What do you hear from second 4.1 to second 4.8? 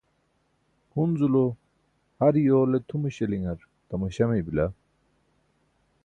mey bila